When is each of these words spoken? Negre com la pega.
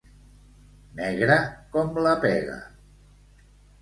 Negre 1.01 1.37
com 1.75 1.99
la 2.07 2.17
pega. 2.25 2.57